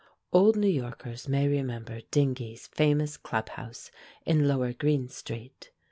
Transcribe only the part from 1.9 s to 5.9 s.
Dingee's famous Club House in lower Greene Street.